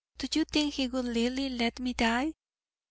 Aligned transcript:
do 0.17 0.27
you 0.33 0.43
think 0.45 0.73
He 0.73 0.87
would 0.87 1.05
leally 1.05 1.47
let 1.55 1.79
me 1.79 1.93
die?' 1.93 2.33